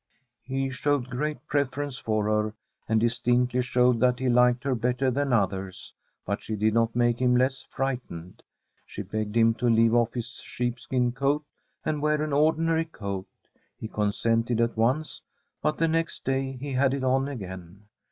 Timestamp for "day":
16.25-16.53